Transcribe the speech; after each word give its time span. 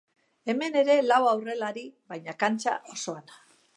Hemen 0.53 0.77
ere 0.79 0.95
lau 1.11 1.19
aurrelari 1.33 1.83
baina 2.15 2.35
kantxa 2.45 2.75
osoan. 2.97 3.35